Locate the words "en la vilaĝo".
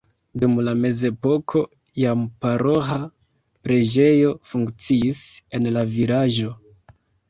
5.63-6.61